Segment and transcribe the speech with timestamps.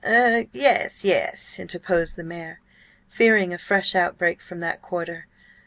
[0.03, 2.59] "Er–yes, yes," interposed the mayor,
[3.07, 5.27] fearing a fresh outbreak from that quarter.